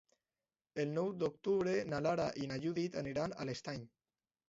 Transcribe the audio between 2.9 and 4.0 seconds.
aniran a l'Estany.